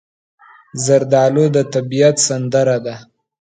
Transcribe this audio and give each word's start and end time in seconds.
زردالو 0.85 1.45
د 1.55 1.57
طبیعت 1.73 2.15
سندره 2.27 2.77
ده. 2.85 2.95